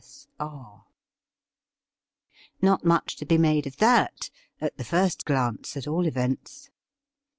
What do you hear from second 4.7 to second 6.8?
the first glance, at all events.